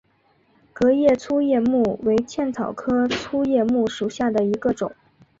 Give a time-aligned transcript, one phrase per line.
[0.73, 4.91] 革叶粗叶木为茜草科粗叶木属下的一个种。